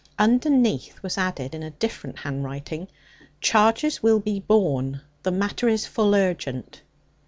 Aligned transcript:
Underneath 0.17 0.99
was 1.03 1.15
added 1.15 1.53
in 1.53 1.61
a 1.61 1.69
different 1.69 2.17
handwriting 2.17 2.87
'Charges 3.39 4.01
will 4.01 4.19
be 4.19 4.39
borne. 4.39 5.01
The 5.21 5.29
matter 5.29 5.69
is 5.69 5.85
full 5.85 6.15
urgent.' 6.15 6.81